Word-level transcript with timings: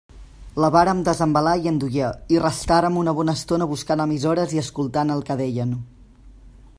La 0.63 0.69
vàrem 0.75 1.01
desembalar 1.07 1.53
i 1.65 1.69
endollar, 1.71 2.09
i 2.37 2.41
restàrem 2.45 2.97
una 3.03 3.15
bona 3.19 3.37
estona 3.41 3.69
buscant 3.75 4.03
emissores 4.09 4.57
i 4.57 4.63
escoltant 4.65 5.17
el 5.17 5.25
que 5.29 5.39
deien. 5.43 5.81